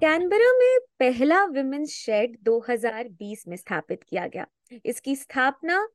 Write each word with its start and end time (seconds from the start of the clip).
Canberra 0.00 0.52
में 0.52 0.78
पहला 0.98 1.42
women's 1.44 1.90
shade 1.90 2.36
2020 2.42 3.42
में 3.48 3.56
स्थापित 3.56 4.02
किया 4.02 4.26
गया। 4.26 4.46
इसकी 4.84 5.16
स्थापना 5.16 5.86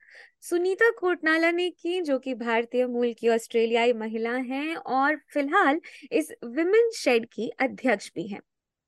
सुनीता 0.42 0.90
कोटनाला 0.90 1.52
ने 1.52 1.70
की, 1.70 2.02
जो 2.02 2.18
कि 2.20 2.34
भारतीय 2.36 2.86
मूल 2.88 3.14
की 3.14 3.30
ऑस्ट्रेलियाई 3.30 3.94
महिला 3.94 4.34
हैं 4.44 4.76
और 4.76 5.16
फ़िलहाल 5.34 5.80
इस 6.12 6.32
विमेंस 6.46 7.00
शेड 7.00 7.26
की 7.34 7.50
अध्यक्ष 7.60 8.12
भी 8.16 8.28
हैं। 8.28 8.42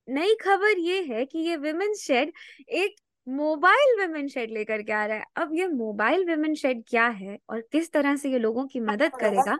नई 0.08 0.36
खबर 0.36 0.80
ये 0.80 1.02
है 1.04 1.26
कि 1.26 1.40
ये 1.40 1.56
विमेंस 1.58 2.04
शेड 2.04 2.32
एक 2.70 2.96
मोबाइल 3.28 4.00
विमेन 4.00 4.28
शेड 4.28 4.52
लेकर 4.52 4.82
के 4.82 4.94
आ 4.94 5.06
रहा 5.06 5.18
है। 5.18 5.26
अब 5.38 5.56
ये 5.56 5.68
मोबाइल 5.68 6.26
विमेन 6.26 6.54
शेड 6.56 6.84
क्या 6.90 7.08
है 7.08 7.38
और 7.50 7.62
किस 7.72 7.92
तरह 7.92 8.16
से 8.16 8.32
ये 8.32 8.40
लोगों 8.40 8.68
की 8.68 8.80
मदद 8.82 9.16
करेगा, 9.16 9.58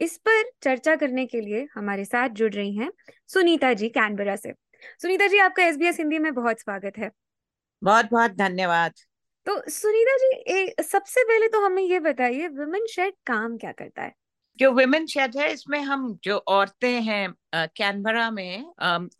इस 0.00 0.16
पर 0.18 0.42
चर्चा 0.62 0.94
करने 0.96 1.26
के 1.26 1.40
लिए 1.40 1.66
हमारे 1.74 2.04
साथ 2.04 2.28
जुड़ 2.30 2.52
रही 2.52 2.76
हैं 2.76 2.90
सुनीता 3.28 3.72
जी 3.72 3.88
कैनबरा 3.90 4.36
से। 4.36 4.52
सुनीता 5.02 5.26
जी 5.26 5.38
आपका 5.38 5.64
एसबीएस 5.64 5.98
हिंदी 5.98 6.18
में 6.18 6.32
बहुत 6.34 6.60
स्वागत 6.60 6.98
है। 6.98 7.10
बहुत 7.82 8.10
बहुत 8.10 8.30
धन्यवाद। 8.30 8.92
तो 9.46 9.60
सुनीता 9.70 10.16
जी 10.16 10.30
ए, 10.52 10.74
सबसे 10.82 11.24
पहले 11.24 11.48
तो 11.48 11.64
हमें 11.64 11.82
ये 11.82 12.00
बताइए 12.00 12.48
विमेन 12.48 12.86
शेड 12.86 13.14
काम 13.26 13.56
क्या 13.56 13.72
करता 13.72 14.02
है? 14.02 14.12
जो 14.58 14.70
विमेन 14.72 15.06
शेड 15.06 15.36
है 15.36 15.52
इसमें 15.52 15.80
हम 15.80 16.18
जो 16.24 16.36
औरतें 16.36 17.00
हैं 17.02 17.66
कैनबरा 17.76 18.30
में 18.30 18.64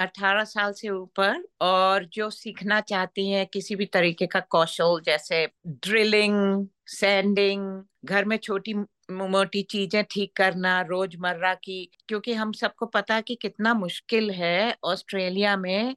अठारह 0.01 0.45
साल 0.45 0.73
से 0.73 0.89
ऊपर 0.89 1.43
और 1.61 2.05
जो 2.13 2.29
सीखना 2.31 2.81
चाहती 2.81 3.29
हैं 3.31 3.47
किसी 3.47 3.77
भी 3.77 3.87
तरीके 3.87 4.27
का 4.27 4.41
कौशल 4.41 5.01
जैसे 5.07 5.47
ड्रिलिंग 5.67 6.67
सैंडिंग 6.87 7.83
घर 8.05 8.25
में 8.25 8.37
छोटी 8.37 8.75
मोटी 9.09 9.63
चीज़ें 9.65 10.03
ठीक 10.11 10.33
करना, 10.37 10.81
रोज़मर्रा 10.83 11.55
की, 11.57 11.89
क्योंकि 12.09 12.33
हम 12.35 12.53
सबको 12.55 12.87
पता 12.89 13.15
है 13.15 13.23
कि 13.23 13.35
कितना 13.43 13.75
मुश्किल 13.75 14.31
है 14.33 14.75
ऑस्ट्रेलिया 14.85 15.57
में 15.59 15.95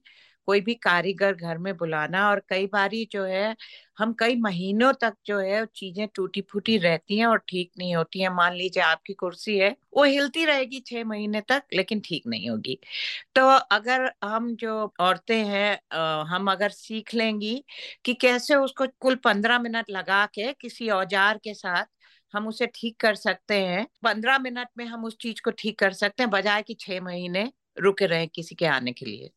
कोई 0.47 0.61
भी 0.61 0.73
कारीगर 0.75 1.33
घर 1.35 1.57
में 1.57 1.75
बुलाना 1.77 2.27
और 2.29 2.41
कई 2.49 2.65
बारी 2.73 3.07
जो 3.11 3.23
है, 3.23 3.55
हम 3.97 4.13
कई 4.19 4.35
महीनों 4.37 4.91
तक 5.01 5.13
जो 5.25 5.39
है 5.39 5.65
चीज़ें 5.75 6.07
टूटी 6.15 6.41
फूटी 6.51 6.77
रहती 6.77 7.17
हैं 7.19 7.25
और 7.25 7.37
ठीक 7.49 7.71
नहीं 7.79 7.95
होती 7.95 8.21
हैं। 8.21 8.29
मान 8.31 8.53
लीजिए 8.55 8.83
आपकी 8.83 9.13
कुर्सी 9.15 9.57
है, 9.57 9.69
वो 9.97 10.03
हिलती 10.05 10.45
रहेगी 10.45 10.79
छह 10.87 11.03
महीने 11.05 11.41
तक, 11.49 11.63
लेकिन 11.73 11.99
ठीक 12.05 12.27
नहीं 12.27 12.49
होगी। 12.49 12.77
तो 13.35 13.47
अगर 13.71 14.11
हम 14.25 14.55
जो 14.57 14.75
औरतें 15.01 15.43
हैं 15.45 15.79
हम 16.29 16.51
अगर 16.51 16.69
सीख 16.71 17.13
लेंगी 17.15 17.63
कि 18.05 18.13
कैसे 18.17 18.55
उसको 18.57 18.87
कुल 19.01 19.15
पंद्रह 19.23 19.59
मिनट 19.59 19.89
लगा 19.91 20.25
के 20.35 20.51
किसी 20.55 20.89
औज़ार 20.91 21.37
के 21.43 21.53
साथ 21.55 21.85
हम 22.37 22.47
उसे 22.47 22.67
ठीक 22.75 22.99
कर 22.99 23.15
सकते 23.15 23.59
हैं। 23.61 23.85
पंद्रह 24.03 24.39
मिनट 24.39 24.67
में 24.77 24.85
हम 24.85 25.05
उस 25.05 25.17
चीज़ 25.17 25.41
को 25.41 25.51
ठीक 25.51 25.79
कर 25.79 25.93
सकते 25.93 26.23
हैं 26.23 26.29
बजाय 26.31 26.61
कि 26.63 26.73
छह 26.79 27.01
महीने 27.01 27.51
रुके 27.79 28.05
रहे 28.05 28.27
किसी 28.27 28.55
के 28.55 28.65
आने 28.67 28.93
के 28.93 29.05
लिए। 29.05 29.31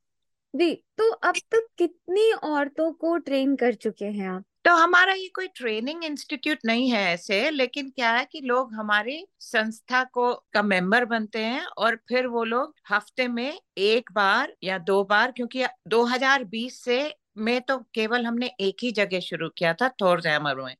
जी 0.55 0.75
तो 0.98 1.11
अब 1.11 1.41
तक 1.53 1.67
कितनी 1.79 2.31
औरतों 2.45 2.91
को 2.95 3.17
ट्रेन 3.19 3.57
कर 3.57 3.75
चुके 3.77 4.05
हैं 4.05 4.29
आप? 4.29 4.45
तो 4.65 4.75
हमारा 4.77 5.12
ये 5.12 5.29
कोई 5.29 5.47
ट्रेनिंग 5.48 6.05
इंस्टीट्यूट 6.05 6.59
नहीं 6.65 6.91
है 6.91 7.01
ऐसे 7.05 7.51
लेकिन 7.51 7.89
क्या 7.91 8.11
है 8.12 8.25
कि 8.25 8.41
लोग 8.41 8.75
हमारी 8.75 9.25
संस्था 9.41 10.03
को 10.05 10.33
का 10.53 10.62
मेंबर 10.62 11.05
बनते 11.05 11.45
हैं 11.45 11.64
और 11.79 11.97
फिर 12.09 12.27
वो 12.27 12.45
लोग 12.45 12.75
हफ़्ते 12.91 13.29
में 13.29 13.59
एक 13.79 14.12
बार 14.12 14.55
या 14.64 14.79
दो 14.81 15.03
बार 15.05 15.33
क्योंकि 15.33 15.64
2020 15.89 16.81
से 16.85 17.01
में 17.36 17.61
तो 17.62 17.77
केवल 17.95 18.27
हमने 18.27 18.47
एक 18.61 18.83
ही 18.83 18.91
जगह 18.92 19.20
शुरू 19.20 19.48
किया 19.59 19.73
था, 19.75 19.89
थोर 19.91 20.23
में। 20.59 20.75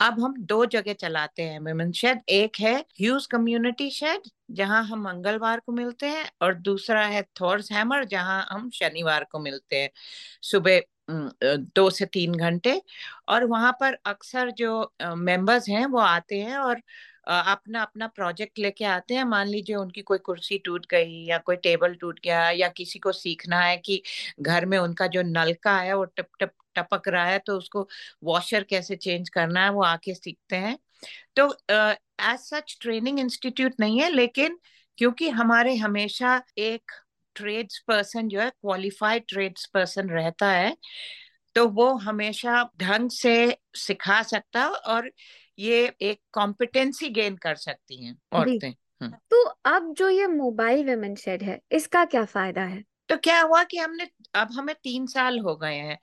अब 0.00 0.20
हम 0.20 0.34
दो 0.40 0.64
जगह 0.66 0.92
चलाते 0.94 1.42
हैं 1.42 1.60
विमेन 1.60 1.92
शेड 1.92 2.20
एक 2.30 2.56
है 2.60 2.74
ह्यूज 3.00 3.26
कम्युनिटी 3.26 3.90
शेड 3.90 4.28
जहाँ 4.52 4.82
हम 4.84 5.02
मंगलवार 5.04 5.60
को 5.60 5.72
मिलते 5.72 6.06
हैं, 6.06 6.30
और 6.42 6.54
दूसरा 6.56 7.04
है 7.06 7.22
थॉर्स 7.40 7.70
हैमर 7.72 8.04
जहाँ 8.06 8.46
हम 8.50 8.68
शनिवार 8.74 9.24
को 9.32 9.38
मिलते 9.40 9.76
हैं, 9.76 9.90
सुबह 10.42 10.80
दो 11.76 11.88
से 11.90 12.06
तीन 12.06 12.34
घंटे। 12.34 12.80
और 13.28 13.44
वहाँ 13.46 13.72
पर 13.80 13.98
अक्सर 14.06 14.50
जो 14.52 14.92
मेंबर्स 15.02 15.68
हैं, 15.68 15.84
वो 15.86 15.98
आते 16.00 16.40
हैं 16.40 16.56
और 16.58 16.80
अपना 17.26 17.82
अपना 17.82 18.06
प्रोजेक्ट 18.08 18.58
लेके 18.58 18.84
आते 18.86 19.14
हैं। 19.14 19.24
मान 19.26 19.46
लीजिए 19.48 19.76
उनकी 19.76 20.02
कोई 20.02 20.18
कुर्सी 20.20 20.58
टूट 20.58 20.86
गई 20.90 21.24
या 21.26 21.38
कोई 21.40 21.56
टेबल 21.58 21.94
टूट 21.96 22.20
गया 22.24 22.48
या 22.52 22.68
किसी 22.70 22.98
को 22.98 23.12
सीखना 23.14 23.60
है 23.60 23.76
कि 23.78 24.02
घर 24.42 24.66
में 24.66 24.78
उनका 24.78 25.06
जो 25.08 25.22
नलका 25.24 25.78
है 25.78 25.94
वो 25.94 26.04
टप 26.06 26.28
टप, 26.40 26.52
टपक 26.76 27.08
रहा 27.08 27.24
है 27.26 27.38
तो 27.38 27.56
उसको 27.58 27.88
वॉशर 28.24 28.64
कैसे 28.64 28.96
चेंज 28.98 29.28
करना 29.30 29.64
है 29.64 29.70
वो 29.70 29.82
आके 29.84 30.14
सीखते 30.14 30.56
हैं। 30.56 30.78
तो 31.36 31.48
एज 31.72 32.38
सच 32.40 32.76
ट्रेनिंग 32.82 33.20
इंस्टीट्यूट 33.20 33.74
नहीं 33.80 34.00
है, 34.00 34.10
लेकिन 34.10 34.58
क्योंकि 34.98 35.28
हमारे 35.30 35.74
हमेशा 35.76 36.42
एक 36.58 36.92
ट्रेड्स 37.36 37.78
पर्सन 37.88 38.28
जो 38.28 38.40
है 38.40 38.50
क्वालिफाइड 38.50 39.24
ट्रेड्स 39.28 39.66
पर्सन 39.74 40.10
रहता 40.10 40.50
है 40.50 40.76
तो 41.56 41.66
वो 41.70 41.88
हमेशा 41.98 42.62
ढंग 42.78 43.10
से 43.10 43.34
सिखा 43.76 44.22
सकता 44.24 44.66
और 44.68 45.10
ये 45.58 45.92
एक 46.02 46.20
कॉम्पिटेंसी 46.32 47.08
गेन 47.10 47.36
कर 47.36 47.54
सकती 47.56 48.04
हैं 48.04 48.16
औरतें 48.32 48.70
हम्म। 48.70 49.10
तो 49.30 49.42
अब 49.66 49.92
जो 49.98 50.08
ये 50.08 50.26
मोबाइल 50.26 50.84
वेमेन 50.86 51.14
शेड 51.14 51.42
है 51.42 51.60
इसका 51.72 52.04
क्या 52.04 52.24
फ़ायदा 52.24 52.62
है? 52.62 52.82
तो 53.08 53.16
क्या 53.16 53.40
हुआ 53.40 53.62
कि 53.64 53.78
हमने 53.78 54.08
अब 54.34 54.52
हमें 54.52 54.74
तीन 54.74 55.06
साल 55.06 55.38
हो 55.38 55.56
गए 55.56 55.74
हैं 55.74 55.98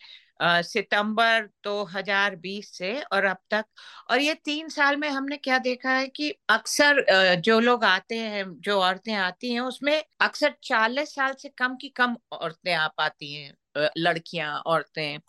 सितंबर 0.64 1.48
2020 1.64 2.70
से 2.78 2.92
और 3.14 3.26
अब 3.26 3.38
तक। 3.52 3.66
और 4.12 4.20
ये 4.20 4.34
तीन 4.46 4.70
साल 4.70 4.98
में 4.98 5.08
हमने 5.10 5.38
क्या 5.38 5.58
देखा 5.60 5.92
है 5.92 6.08
कि 6.08 6.30
अक्सर 6.50 7.04
जो 7.46 7.60
लोग 7.60 7.84
आते 7.84 8.18
हैं 8.18 8.44
जो 8.60 8.80
औरतें 8.80 9.14
आती 9.14 9.54
हैं 9.54 9.62
उसमें 9.62 10.04
अक्सर 10.22 10.54
40 10.64 11.14
साल 11.16 11.34
से 11.40 11.50
कम 11.58 11.76
की 11.82 11.90
कम 11.90 12.16
औरतें 12.32 12.74
आ 12.74 12.88
पाती 12.98 13.34
हैं 13.34 13.90
लड़कियाँ 13.98 14.58
औरतें। 14.66 15.20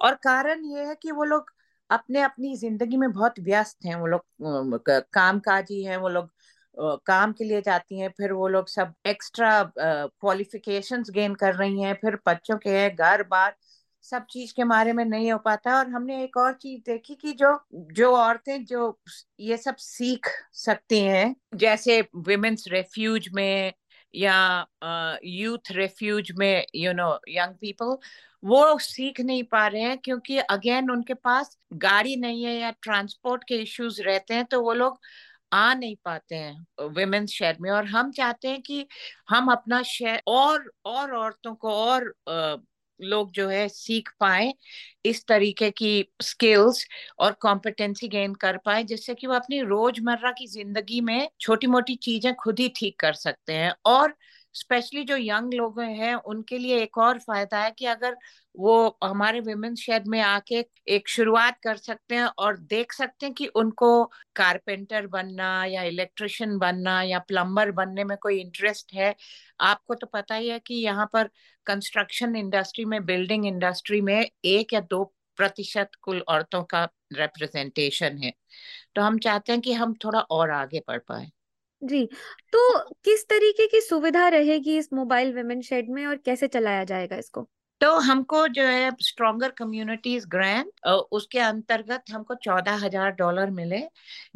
और 0.00 0.14
कारण 0.24 0.64
ये 0.66 0.84
है 0.86 0.94
कि 0.94 1.10
वो 1.10 1.24
लोग 1.24 1.50
अपने 1.90 2.20
अपनी 2.22 2.56
ज़िंदगी 2.56 2.96
में 2.96 3.10
बहुत 3.12 3.40
व्यस्त 3.40 3.84
हैं 3.86 3.94
वो 3.96 4.06
लोग 4.06 4.80
काम 5.12 5.38
काजी 5.40 5.82
हैं, 5.84 5.96
वो 5.96 6.08
लोग 6.08 6.30
काम 7.06 7.32
के 7.32 7.44
लिए 7.44 7.60
जाती 7.60 7.98
हैं, 7.98 8.08
फिर 8.16 8.32
वो 8.32 8.48
लोग 8.48 8.68
सब 8.68 8.92
एक्स्ट्रा 9.06 9.72
क्वालिफिकेशंस 9.78 11.10
गेन 11.10 11.34
कर 11.34 11.54
रही 11.54 11.82
हैं, 11.82 11.94
फिर 11.94 12.18
बच्चों 12.26 12.56
के 12.58 12.70
हैं, 12.70 12.94
घर, 12.96 13.22
बार, 13.22 13.54
सब 14.04 14.26
चीज़ 14.30 14.52
के 14.56 14.64
बारे 14.64 14.92
में 14.92 15.04
नहीं 15.04 15.32
हो 15.32 15.38
पाता। 15.38 15.76
और 15.78 15.88
हमने 15.90 16.22
एक 16.24 16.36
और 16.36 16.52
चीज़ 16.52 16.80
देखी 16.86 17.14
कि 17.14 17.32
जो 17.32 17.58
जो 17.72 18.10
औरतें 18.16 18.64
जो 18.64 18.98
ये 19.40 19.56
सब 19.56 19.76
सीख 19.78 20.28
सकती 20.54 21.00
हैं, 21.00 21.34
जैसे 21.54 22.00
विमेन्स 22.16 22.64
रेफ्यूज 22.68 23.28
में 23.34 23.72
या 24.14 24.66
यूथ 25.24 25.70
रेफ्यूज 25.72 26.32
में 26.38 26.64
यू 26.76 26.92
नो 26.92 27.12
यंग 27.28 27.54
पीपल 27.60 27.96
वो 28.42 28.78
सीख 28.80 29.20
नहीं 29.20 29.42
पा 29.46 29.66
रहे 29.68 29.82
हैं 29.82 29.98
क्योंकि 30.00 30.38
अगेन 30.40 30.90
उनके 30.90 31.14
पास 31.16 31.56
गाड़ी 31.76 32.16
नहीं 32.18 32.44
है 32.44 32.54
या 32.54 32.70
ट्रांसपोर्ट 32.82 33.44
के 33.48 33.56
इश्यूज़ 33.62 34.00
रहते 34.02 34.34
हैं 34.34 34.44
तो 34.46 34.60
वो 34.62 34.72
लोग 34.74 34.98
आ 35.52 35.72
नहीं 35.74 35.96
पाते 36.04 36.36
हैं 36.36 36.88
वुमेन्स 36.90 37.30
शेयर 37.32 37.56
में। 37.60 37.70
और 37.72 37.86
हम 37.88 38.10
चाहते 38.12 38.48
हैं 38.48 38.60
कि 38.62 38.86
हम 39.30 39.52
अपना 39.52 39.82
शेयर 39.84 40.22
और 40.28 40.70
और 40.86 41.14
औरतों 41.16 41.54
को 41.56 41.70
और 41.72 42.14
लोग 43.00 43.30
जो 43.32 43.48
है 43.48 43.68
सीख 43.70 44.10
पाए 44.20 44.52
इस 45.04 45.24
तरीके 45.28 45.70
की 45.72 45.92
स्किल्स 46.22 46.84
और 47.20 47.32
कॉम्पिटेंसी 47.42 48.08
गेन 48.08 48.34
कर 48.36 48.56
पाए, 48.64 48.82
जिससे 48.84 49.14
कि 49.14 49.26
वो 49.26 49.34
अपनी 49.34 49.60
रोज़मर्रा 49.64 50.32
की 50.32 50.46
ज़िंदगी 50.48 51.00
में 51.02 51.28
छोटी 51.40 51.66
मोटी 51.68 51.94
चीज़ें 51.98 52.34
खुद 52.36 52.60
ही 52.60 52.68
ठीक 52.76 52.98
कर 53.00 53.12
सकते 53.14 53.52
हैं। 53.54 53.72
और 53.86 54.14
स्पेशली 54.54 55.02
जो 55.04 55.16
यंग 55.16 55.54
लोग 55.54 55.80
हैं, 55.80 56.14
उनके 56.14 56.58
लिए 56.58 56.78
एक 56.82 56.98
और 56.98 57.18
फ़ायदा 57.18 57.62
है 57.64 57.70
कि 57.70 57.86
अगर 57.86 58.16
वो 58.54 58.98
हमारे 59.04 59.40
विमेन 59.40 59.74
शेड 59.74 60.06
में 60.08 60.20
आके 60.20 60.64
एक 60.88 61.08
शुरुआत 61.08 61.58
कर 61.64 61.76
सकते 61.76 62.14
हैं 62.14 62.24
और 62.38 62.56
देख 62.58 62.92
सकते 62.92 63.26
हैं 63.26 63.34
कि 63.34 63.46
उनको 63.54 64.04
कारपेंटर 64.36 65.06
बनना 65.06 65.64
या 65.64 65.82
इलेक्ट्रिशियन 65.82 66.56
बनना 66.58 67.00
या 67.02 67.18
प्लम्बर 67.18 67.70
बनने 67.72 68.04
में 68.04 68.16
कोई 68.18 68.40
इंटरेस्ट 68.40 68.94
है, 68.94 69.14
आपको 69.60 69.94
तो 69.94 70.06
पता 70.06 70.34
ही 70.34 70.48
है 70.48 70.58
कि 70.58 70.74
यहाँ 70.76 71.08
पर 71.12 71.30
कंस्ट्रक्शन 71.66 72.36
इंडस्ट्री 72.36 72.84
में 72.84 73.04
बिल्डिंग 73.06 73.46
इंडस्ट्री 73.46 74.00
में 74.00 74.20
एक 74.44 74.72
या 74.74 74.80
दो 74.80 75.04
प्रतिशत 75.38 75.90
कुल 76.02 76.20
औरतों 76.28 76.62
का 76.64 76.84
रिप्रेजेंटेशन 77.12 78.18
है। 78.18 78.32
तो 78.96 79.02
हम 79.02 79.18
चाहते 79.20 79.52
हैं 79.52 79.60
कि 79.60 79.72
हम 79.74 79.94
थोड़ा 80.04 80.20
और 80.20 80.50
आगे 80.52 80.82
बढ़ 80.88 80.98
पाए। 81.08 81.30
जी 81.82 82.04
तो 82.52 82.78
किस 83.04 83.24
तरीके 83.28 83.66
की 83.66 83.80
सुविधा 83.80 84.26
रहेगी 84.28 84.76
इस 84.78 84.92
मोबाइल 84.94 85.32
वेमेन 85.34 85.60
शेड 85.62 85.90
में 85.90 86.04
और 86.06 86.16
कैसे 86.16 86.48
चलाया 86.48 86.84
जाएगा 86.84 87.16
इसको? 87.16 87.48
तो 87.80 87.94
हमको 87.98 88.46
जो 88.48 88.62
है 88.62 88.90
स्ट्रॉन्गर 89.02 89.50
कम्युनिटीज 89.58 90.24
ग्रांट 90.30 90.86
उसके 91.12 91.38
अंतर्गत 91.38 92.10
हमको 92.12 92.34
चौदह 92.36 92.84
हज़ार 92.84 93.10
डॉलर 93.12 93.50
मिले, 93.50 93.80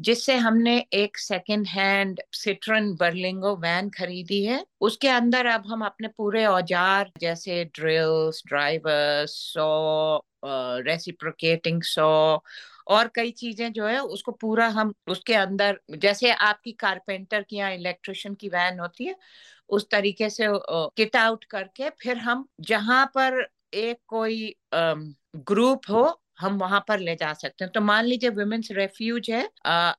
जिससे 0.01 0.37
हमने 0.37 0.77
एक 0.95 1.19
second 1.19 1.67
hand 1.69 2.21
Citroen 2.35 2.93
Berlingo 3.01 3.55
van 3.57 3.91
खरीदी 3.99 4.43
है। 4.45 4.65
उसके 4.81 5.09
अंदर 5.09 5.47
अब 5.47 5.67
हम 5.67 5.85
अपने 5.87 6.09
पूरे 6.09 6.45
औज़ार 6.47 7.11
जैसे 7.21 7.65
drills 7.75 8.43
drivers 8.49 9.33
so 9.53 10.25
reciprocating 10.87 11.83
saw 11.85 12.39
और 12.87 13.09
कई 13.15 13.31
चीज़ें 13.33 13.73
जो 13.73 13.87
है, 13.87 13.99
उसको 14.01 14.33
पूरा 14.35 14.69
हम 14.71 14.93
उसके 15.09 15.35
अंदर, 15.35 15.79
जैसे 15.93 16.31
आपकी 16.33 16.73
कारपेंटर 16.75 17.43
की 17.43 17.57
या 17.57 17.69
इलेक्ट्रिशियन 17.71 18.35
की 18.35 18.49
वैन 18.51 18.79
होती 18.81 19.05
है, 19.07 19.15
उस 19.71 19.89
तरीके 19.91 20.31
से 20.31 20.47
किट 20.97 21.17
आउट 21.17 21.45
करके 21.47 21.91
फिर 22.03 22.19
हम 22.21 22.47
जहाँ 22.63 23.05
पर 23.17 23.47
एक 23.75 23.99
कोई 24.09 24.55
ग्रुप 24.75 25.91
हो, 25.91 26.21
हम 26.41 26.59
वहाँ 26.59 26.85
पर 26.89 26.99
ले 27.01 27.15
जा 27.17 27.33
सकते 27.35 27.65
हैं। 27.65 27.73
तो 27.73 27.81
मान 27.83 28.05
लीजिए 28.05 28.31
वुमेन्स 28.33 28.69
रेफ्यूज 28.73 29.31
है 29.31 29.43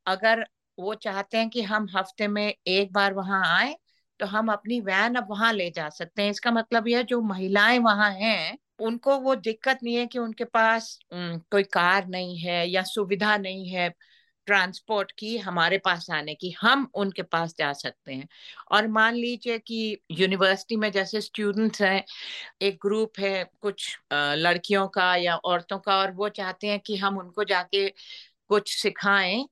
अगर 0.07 0.45
वो 0.77 0.93
चाहते 0.97 1.37
हैं 1.37 1.49
कि 1.49 1.61
हम 1.63 1.87
हफ़्ते 1.95 2.27
में 2.29 2.53
एक 2.67 2.91
बार 2.93 3.13
वहाँ 3.13 3.41
आए 3.49 3.75
तो 4.19 4.25
हम 4.27 4.51
अपनी 4.51 4.79
वैन 4.81 5.15
अब 5.15 5.27
वहाँ 5.29 5.51
ले 5.53 5.69
जा 5.71 5.87
सकते 5.91 6.21
हैं। 6.21 6.29
इसका 6.31 6.51
मतलब 6.51 6.87
यह 6.87 7.01
जो 7.05 7.21
महिलाएँ 7.23 7.79
वहाँ 7.81 8.11
हैं 8.13 8.57
उनको 8.79 9.17
वो 9.19 9.35
दिक्कत 9.37 9.79
नहीं 9.83 9.95
है 9.95 10.05
कि 10.07 10.19
उनके 10.19 10.43
पास 10.45 10.97
कोई 11.13 11.63
कार 11.73 12.07
नहीं 12.07 12.37
है 12.39 12.67
या 12.69 12.83
सुविधा 12.85 13.37
नहीं 13.37 13.69
है 13.69 13.89
ट्रांसपोर्ट 14.47 15.11
की 15.19 15.37
हमारे 15.39 15.77
पास 15.77 16.09
आने 16.11 16.33
की, 16.35 16.49
हम 16.53 16.87
उनके 16.95 17.21
पास 17.23 17.55
जा 17.59 17.71
सकते 17.73 18.13
हैं। 18.13 18.27
और 18.71 18.87
मान 18.87 19.15
लीजिए 19.15 19.57
कि 19.59 19.97
यूनिवर्सिटी 20.11 20.75
में 20.75 20.91
जैसे 20.91 21.21
स्टूडेंट्स 21.21 21.81
हैं, 21.81 22.03
एक 22.61 22.77
ग्रुप 22.81 23.19
है 23.19 23.43
कुछ 23.61 23.97
लड़कियों 24.13 24.87
का 24.89 25.15
या 25.17 25.35
औरतों 25.37 25.79
का 25.79 25.97
और 25.97 26.11
वो 26.13 26.29
चाहते 26.31 26.67
हैं 26.67 26.79
कि 26.81 26.97
हम 26.97 27.17
उनको 27.19 27.43
जाके 27.45 27.87
कुछ 28.49 28.75
सिखाएँ 28.77 29.45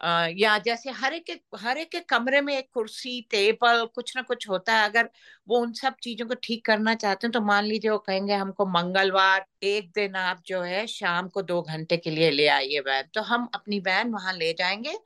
या 0.00 0.56
जैसे 0.58 0.90
हर 0.92 1.14
एक 1.14 1.30
हर 1.56 1.78
एक 1.78 1.96
कमरे 2.10 2.40
में 2.40 2.56
एक 2.58 2.68
कुर्सी, 2.74 3.20
टेबल, 3.30 3.84
कुछ 3.94 4.16
ना 4.16 4.22
कुछ 4.22 4.48
होता 4.48 4.72
है, 4.74 4.84
अगर 4.88 5.08
वो 5.48 5.58
उन 5.58 5.72
सब 5.72 5.94
चीज़ों 6.02 6.26
को 6.28 6.34
ठीक 6.42 6.64
करना 6.66 6.94
चाहते 6.94 7.26
हैं 7.26 7.32
तो 7.32 7.40
मान 7.40 7.64
लीजिए 7.64 7.90
वो 7.90 7.98
कहेंगे 7.98 8.34
हमको 8.34 8.66
मंगलवार 8.68 9.46
एक 9.64 9.90
दिन 9.92 10.16
आप 10.16 10.42
जो 10.46 10.60
है 10.62 10.86
शाम 10.88 11.28
को 11.28 11.42
दो 11.42 11.60
घंटे 11.62 11.96
के 11.96 12.10
लिए 12.10 12.30
ले 12.30 12.46
आइए 12.48 12.80
वैन 12.80 13.08
तो 13.14 13.22
हम 13.22 13.48
अपनी 13.54 13.80
वैन 13.80 14.12
वहाँ 14.12 14.32
ले 14.34 14.52
जाएँगे 14.52 14.98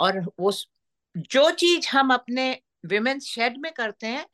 और 0.00 0.20
वो 0.40 0.52
जो 1.14 1.50
चीज़ 1.52 1.88
हम 1.88 2.12
अपने 2.14 2.50
विमेन्स 2.86 3.24
शेड 3.26 3.58
में 3.58 3.72
करते 3.72 4.06
हैं 4.06 4.26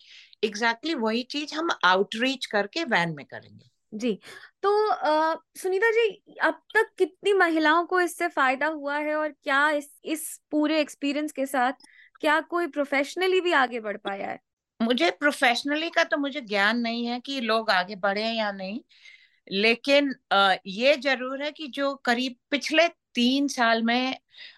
एग्जैक्टली 0.44 0.90
exactly 0.90 1.04
वही 1.04 1.22
चीज़ 1.30 1.54
हम 1.54 1.70
आउटरीच 1.84 2.46
करके 2.46 2.84
वैन 2.86 3.14
में 3.16 3.24
करेंगे। 3.26 3.66
जी 3.94 4.18
तो 4.62 4.70
आ, 4.88 5.34
सुनीता 5.56 5.90
जी 5.90 6.36
अब 6.42 6.60
तक 6.74 6.90
कितनी 6.98 7.32
महिलाओं 7.32 7.84
को 7.86 8.00
इससे 8.00 8.28
फ़ायदा 8.28 8.66
हुआ 8.66 8.98
है 8.98 9.14
और 9.14 9.28
क्या 9.42 9.68
इस 9.70 9.88
इस 10.04 10.40
पूरे 10.50 10.80
एक्सपीरियंस 10.80 11.32
के 11.32 11.46
साथ 11.46 11.72
क्या 12.20 12.40
कोई 12.40 12.66
प्रोफेशनली 12.66 13.40
भी 13.40 13.52
आगे 13.52 13.80
बढ़ 13.80 13.96
पाया 13.96 14.30
है? 14.30 14.38
मुझे 14.80 15.10
प्रोफेशनली 15.10 15.90
का 15.90 16.04
तो 16.04 16.16
मुझे 16.16 16.40
ज्ञान 16.40 16.78
नहीं 16.78 17.06
है 17.06 17.20
कि 17.20 17.40
लोग 17.40 17.70
आगे 17.70 17.96
बढ़े 17.96 18.30
या 18.30 18.50
नहीं 18.52 18.80
लेकिन 19.52 20.14
आ, 20.32 20.54
ये 20.66 20.96
ज़रूर 20.96 21.42
है 21.42 21.50
कि 21.50 21.68
जो 21.68 21.94
करीब 21.94 22.36
पिछले 22.50 22.88
तीन 23.14 23.48
साल 23.48 23.82
में 23.82 24.16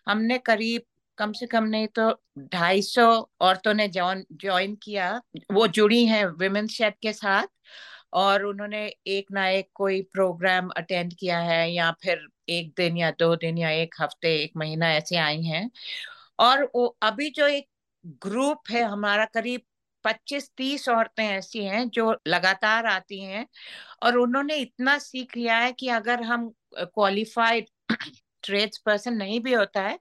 हमने 0.09 0.39
करीब 0.39 0.83
कम 1.19 1.33
से 1.33 1.47
कम 1.47 1.65
नहीं 1.65 1.87
तो 1.89 2.11
ढाई 2.39 2.83
सौ 2.83 3.07
औरतों 3.41 3.75
ने 3.75 3.89
ज्वाइन 3.89 4.75
किया 4.75 5.11
वो 5.53 5.67
जुड़ी 5.69 6.05
हैं 6.07 6.25
विमेंस 6.39 6.71
शेड 6.71 6.95
के 7.03 7.13
साथ 7.13 7.47
और 8.17 8.45
उन्होंने 8.45 8.87
एक 9.09 9.31
ना 9.33 9.47
एक 9.51 9.69
कोई 9.75 10.01
प्रोग्राम 10.13 10.69
अटेंड 10.77 11.13
किया 11.15 11.39
है 11.41 11.71
या 11.73 11.91
फिर 12.03 12.27
एक 12.51 12.73
दिन 12.77 12.97
या 12.97 13.11
दो 13.19 13.35
दिन 13.37 13.59
या 13.59 13.71
एक 13.73 13.95
हफ़्ते, 14.01 14.35
एक 14.37 14.53
महीना 14.57 14.93
ऐसे 14.93 15.17
आई 15.19 15.43
हैं। 15.45 15.71
और 16.41 16.65
वो 16.75 16.87
अभी 17.03 17.31
जो 17.31 17.47
एक 17.49 17.69
ग्रुप 18.23 18.71
है, 18.71 18.83
हमारा 18.85 19.25
करीब 19.27 19.63
पच्चीस 20.05 20.51
तीस 20.57 20.89
औरतें 20.89 21.25
ऐसी 21.25 21.65
हैं 21.65 21.89
जो 21.91 22.13
लगातार 22.29 22.87
आती 22.87 23.21
हैं 23.23 23.47
और 24.03 24.17
उन्होंने 24.19 24.57
इतना 24.57 24.99
सीख 25.01 25.37
लिया 25.37 25.59
है 25.59 25.73
कि 25.73 25.89
अगर 25.91 26.23
हम 26.25 26.49
क्वालिफाइड 26.77 27.69
ट्रेड्स 28.45 28.79
पर्सन 28.79 29.15
नहीं 29.15 29.41
भी 29.41 29.53
होता 29.55 29.83
है 29.83 29.99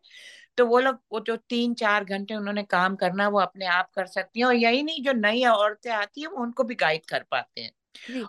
तो 0.58 0.66
वो 0.68 0.80
लोग 0.80 1.00
वो 1.14 1.20
जो 1.22 1.36
तीन 1.50 1.74
चार 1.76 2.04
घंटे 2.06 2.36
उन्होंने 2.36 2.64
काम 2.66 2.96
करना, 2.96 3.28
वो 3.30 3.40
अपने 3.40 3.66
आप 3.68 3.92
कर 3.96 4.06
सकती 4.08 4.40
हैं 4.40 4.48
और 4.48 4.56
यही 4.56 4.84
नहीं, 4.84 5.04
जो 5.04 5.14
नई 5.14 5.46
औरतें 5.48 5.92
आती 5.92 6.22
हैं, 6.22 6.28
वो 6.28 6.44
उनको 6.44 6.64
भी 6.64 6.76
गाइड 6.78 7.06
कर 7.06 7.24
पाते 7.32 7.62
हैं। 7.62 7.72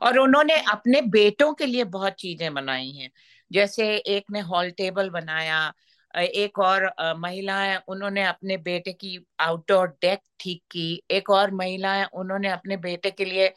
और 0.03 0.19
उन्होंने 0.19 0.55
अपने 0.73 1.01
बेटों 1.11 1.53
के 1.55 1.67
लिए 1.67 1.85
बहुत 1.87 2.13
चीज़ें 2.13 2.53
बनाई 2.55 2.91
हैं। 2.93 3.11
जैसे 3.51 3.95
एक 3.97 4.25
ने 4.33 4.41
हॉल 4.43 4.71
टेबल 4.71 5.11
बनाया 5.11 5.73
एक 6.15 6.59
और 6.59 6.85
महिला 7.19 7.57
है, 7.61 7.77
उन्होंने 7.89 8.23
अपने 8.25 8.57
बेटे 8.59 8.93
की 8.93 9.19
आउटडोर 9.41 9.89
डेक 10.03 10.21
ठीक 10.41 10.63
की। 10.71 11.03
एक 11.11 11.31
और 11.31 11.51
महिला 11.55 11.93
है, 11.95 12.07
उन्होंने 12.07 12.49
अपने 12.51 12.77
बेटे 12.77 13.11
के 13.11 13.25
लिए 13.25 13.53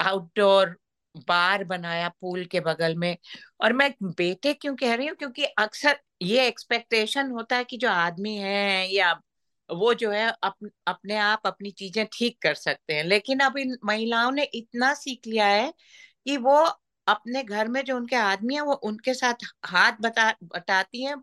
आउटडोर 0.00 0.76
बार 1.28 1.64
बनाया 1.64 2.08
पूल 2.20 2.44
के 2.44 2.60
बगल 2.60 2.94
में। 2.96 3.16
और 3.60 3.72
मैं 3.72 3.90
बेटे 4.04 4.52
क्यों 4.54 4.74
कह 4.76 4.94
रही 4.94 5.06
हूँ? 5.06 5.16
क्योंकि 5.16 5.44
अक्सर 5.44 5.98
ये 6.22 6.46
एक्सपेक्टेशन 6.48 7.30
होता 7.30 7.56
है 7.56 7.64
कि 7.64 7.76
जो 7.76 7.88
आदमी 7.90 8.36
है 8.36 8.94
या 8.94 9.12
वो 9.68 9.92
जो 9.96 10.10
है 10.10 10.26
अप, 10.44 10.54
अपने 10.88 11.16
आप 11.18 11.42
अपनी 11.46 11.70
चीज़ें 11.72 12.04
ठीक 12.12 12.38
कर 12.42 12.54
सकते 12.56 12.94
हैं। 12.94 13.04
लेकिन 13.04 13.40
अब 13.40 13.58
इन 13.58 13.76
महिलाओं 13.84 14.30
ने 14.32 14.42
इतना 14.54 14.92
सीख 14.96 15.26
लिया 15.26 15.46
है 15.48 15.72
कि 16.26 16.36
वो 16.38 16.56
अपने 17.06 17.42
घर 17.44 17.68
में 17.68 17.82
जो 17.84 17.96
उनके 17.96 18.16
आदमी 18.16 18.54
है 18.54 18.60
वो 18.62 18.74
उनके 18.84 19.14
साथ 19.14 19.44
हाथ 19.66 19.92
बता 20.00 20.30
बताती 20.46 21.04
हैं 21.04 21.16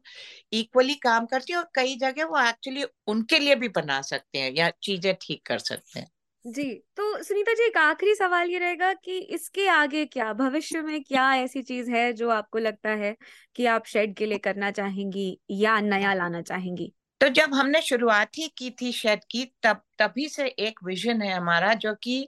इक्वली 0.53 0.95
काम 1.01 1.25
करती 1.27 1.53
हैं 1.53 1.59
और 1.59 1.69
कई 1.75 1.95
जगह 1.99 2.25
वो 2.27 2.39
एक्चुअली 2.41 2.85
उनके 3.07 3.39
लिए 3.39 3.55
भी 3.57 3.67
बना 3.73 4.01
सकते 4.05 4.39
हैं 4.39 4.51
या 4.53 4.69
चीज़ें 4.81 5.13
ठीक 5.21 5.45
कर 5.45 5.59
सकते 5.61 5.99
हैं। 5.99 6.07
जी 6.45 6.63
तो 6.97 7.03
सुनीता 7.23 7.53
जी 7.53 7.63
एक 7.65 7.77
आखिरी 7.77 8.13
सवाल 8.15 8.49
ये 8.49 8.59
रहेगा 8.59 8.91
कि 8.95 9.17
इसके 9.29 9.67
आगे 9.69 10.05
क्या 10.07 10.31
भविष्य 10.35 10.81
में 10.81 11.01
क्या 11.03 11.23
ऐसी 11.35 11.61
चीज़ 11.63 11.89
है 11.91 12.11
जो 12.13 12.29
आपको 12.31 12.57
लगता 12.59 12.89
है 12.97 13.15
कि 13.55 13.65
आप 13.67 13.85
शेड 13.87 14.15
के 14.15 14.25
लिए 14.25 14.37
करना 14.39 14.71
चाहेंगी 14.73 15.29
या 15.53 15.79
नया 15.81 16.13
लाना 16.13 16.41
चाहेंगी? 16.44 16.91
तो 17.21 17.27
जब 17.29 17.53
हमने 17.53 17.81
शुरुआत 17.81 18.38
ही 18.38 18.47
की 18.57 18.69
थी 18.81 18.91
शेड 18.91 19.19
की, 19.31 19.44
तब, 19.63 19.81
तभी 20.00 20.27
से 20.29 20.45
एक 20.47 20.79
विजन 20.85 21.21
है 21.21 21.33
हमारा, 21.33 21.73
जो 21.73 21.94
कि 22.03 22.27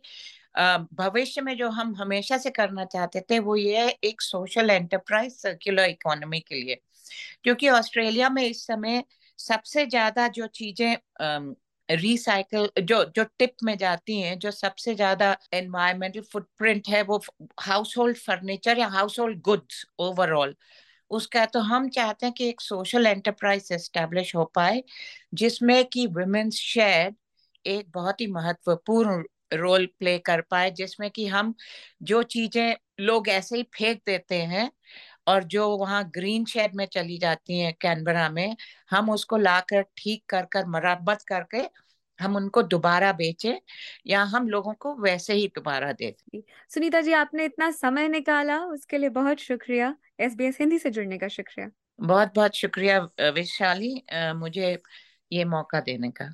भविष्य 0.94 1.42
में 1.42 1.56
जो 1.57 1.69
हम 1.69 1.95
हमेशा 1.95 2.38
से 2.38 2.50
करना 2.51 2.86
चाहते 2.86 3.22
थे, 3.22 3.40
वो 3.40 3.56
ये 3.56 3.78
है 3.78 3.90
एक 4.04 4.22
सोशल 4.22 4.69
एंटरप्राइज 4.69 5.31
सर्कुलर 5.34 5.90
इकोनॉमी 5.90 6.40
के 6.40 6.56
लिए। 6.56 6.80
क्योंकि 7.44 7.69
ऑस्ट्रेलिया 7.69 8.30
में 8.30 8.44
इस 8.44 8.66
समय 8.68 9.04
सबसे 9.40 9.86
ज़्यादा 9.86 10.28
जो 10.30 10.48
चीज़ें 10.48 10.95
रिसाइकल 11.90 12.69
जो 12.81 13.04
जो 13.16 13.24
टिप 13.40 13.56
में 13.63 13.78
जाती 13.78 14.19
हैं, 14.22 14.38
जो 14.40 14.51
सबसे 14.51 14.94
ज़्यादा 14.95 15.36
एनवायरमेंटल 15.54 16.22
फुटप्रिंट 16.34 16.88
है, 16.90 17.01
वो 17.04 17.22
हाउस 17.62 17.98
होल्ड 17.98 18.18
फर्नीचर 18.18 18.80
या 18.80 18.88
हाउस 18.90 19.19
होल्ड 19.19 19.42
गुड्स 19.42 19.86
ओवरऑल 20.00 20.56
उसका 21.13 21.45
तो 21.45 21.60
हम 21.62 21.88
चाहते 21.89 22.25
हैं 22.25 22.33
कि 22.36 22.48
एक 22.50 22.62
सोशल 22.62 23.06
एंटरप्राइज 23.07 23.69
एस्टेब्लिश 23.71 24.35
हो 24.35 24.45
पाए, 24.56 24.83
जिसमें 25.33 25.83
कि 25.85 26.06
वुमेन्स 26.09 26.56
शेड 26.56 27.16
एक 27.66 27.90
बहुत 27.94 28.21
ही 28.21 28.28
महत्वपूर्ण 28.30 29.23
रोल 29.54 29.85
प्ले 29.99 30.18
कर 30.19 30.42
पाए, 30.42 30.71
जिसमें 30.71 31.09
कि 31.11 31.28
हम 31.28 31.54
जो 32.04 32.21
चीज़ें 32.26 32.76
लोग 32.99 33.30
ऐसे 33.30 33.57
ही 33.57 33.64
फेंक 33.76 34.02
देते 34.06 34.42
हैं 34.44 34.69
और 35.28 35.44
जो 35.45 35.69
वहाँ 35.78 36.04
ग्रीन 36.16 36.45
शेड 36.45 36.76
में 36.76 36.85
चली 36.88 37.18
जाती 37.18 37.59
हैं 37.59 37.73
कैनबरा 37.81 38.30
में, 38.30 38.56
हम 38.92 39.09
उसको 39.09 39.38
लाकर, 39.38 39.81
ठीक 39.97 40.23
कर 40.30 40.45
कर, 40.45 40.66
मरम्मत 40.68 41.21
करके 41.28 41.64
हम 42.20 42.36
उनको 42.36 42.62
दोबारा 42.64 43.12
बेचे 43.14 43.60
या 44.08 44.24
हम 44.24 44.48
लोगों 44.50 44.74
को 44.74 44.96
वैसे 44.96 45.34
ही 45.34 45.48
दोबारा 45.48 45.92
दे 45.92 46.10
दें। 46.12 46.42
सुनीता 46.70 47.02
जी 47.02 47.14
आपने 47.14 47.46
इतना 47.46 47.70
समय 47.72 48.08
निकाला 48.08 48.60
उसके 48.66 48.98
लिए 48.98 49.10
बहुत 49.10 49.40
शुक्रिया। 49.40 49.96
एस 50.20 50.36
बी 50.36 50.46
एस 50.46 50.58
हिंदी 50.60 50.80
से 50.80 50.90
जुड़ने 50.90 51.18
का 51.18 51.28
शुक्रिया। 51.28 51.70
बहुत 52.00 52.32
बहुत 52.36 52.56
शुक्रिया 52.56 53.00
विशाली 53.32 53.94
मुझे 54.36 54.78
ये 55.32 55.46
मौका 55.46 55.80
देने 55.80 56.12
का। 56.12 56.34